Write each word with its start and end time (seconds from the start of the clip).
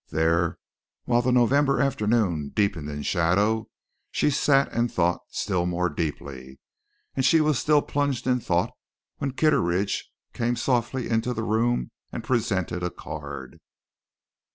There, 0.09 0.57
while 1.05 1.21
the 1.21 1.31
November 1.31 1.79
afternoon 1.79 2.49
deepened 2.55 2.89
in 2.89 3.03
shadow, 3.03 3.69
she 4.09 4.31
sat 4.31 4.71
and 4.73 4.91
thought 4.91 5.21
still 5.29 5.67
more 5.67 5.89
deeply. 5.89 6.59
And 7.15 7.23
she 7.23 7.39
was 7.39 7.59
still 7.59 7.83
plunged 7.83 8.25
in 8.25 8.39
thought 8.39 8.71
when 9.19 9.33
Kitteridge 9.33 10.09
came 10.33 10.55
softly 10.55 11.07
into 11.07 11.35
the 11.35 11.43
room 11.43 11.91
and 12.11 12.23
presented 12.23 12.81
a 12.81 12.89
card. 12.89 13.59